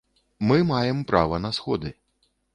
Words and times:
Мы 0.47 0.57
маем 0.69 1.03
права 1.11 1.37
на 1.45 1.51
сходы. 1.59 1.95